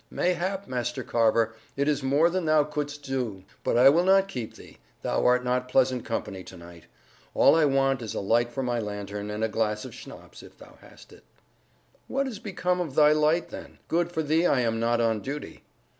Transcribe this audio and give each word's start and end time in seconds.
"Mayhap, 0.09 0.67
Master 0.67 1.03
Carver, 1.03 1.53
it 1.77 1.87
is 1.87 2.01
more 2.01 2.31
than 2.31 2.45
thou 2.45 2.63
couldst 2.63 3.03
do. 3.03 3.43
But 3.63 3.77
I 3.77 3.87
will 3.89 4.03
not 4.03 4.27
keep 4.27 4.55
thee; 4.55 4.79
thou 5.03 5.23
art 5.27 5.43
not 5.43 5.67
pleasant 5.69 6.05
company 6.05 6.43
to 6.43 6.57
night. 6.57 6.85
All 7.35 7.53
I 7.55 7.65
want 7.65 8.01
is 8.01 8.15
a 8.15 8.19
light 8.19 8.51
for 8.51 8.63
my 8.63 8.79
lantern, 8.79 9.29
and 9.29 9.43
a 9.43 9.47
glass 9.47 9.85
of 9.85 9.93
schnapps, 9.93 10.41
if 10.41 10.57
thou 10.57 10.79
hast 10.81 11.13
it." 11.13 11.23
"What 12.07 12.27
is 12.27 12.39
become 12.39 12.81
of 12.81 12.95
thy 12.95 13.11
light, 13.11 13.49
then? 13.49 13.77
Good 13.87 14.11
for 14.11 14.23
thee 14.23 14.47
I 14.47 14.61
am 14.61 14.79
not 14.79 14.99
on 15.01 15.19
duty." 15.21 15.65